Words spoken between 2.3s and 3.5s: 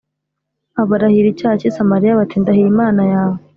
‘Ndahiye imana yawe